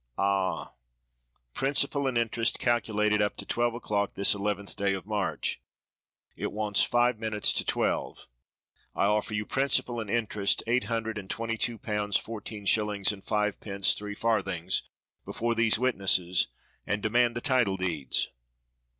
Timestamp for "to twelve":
3.37-3.75, 7.53-8.27